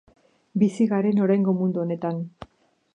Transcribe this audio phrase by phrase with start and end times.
[0.63, 2.27] Bizi garen oraingo mundu honetan.